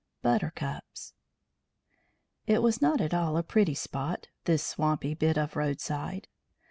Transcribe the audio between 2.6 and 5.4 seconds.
was not at all a pretty spot, this swampy bit